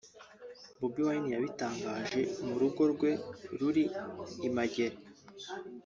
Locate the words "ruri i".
3.59-4.49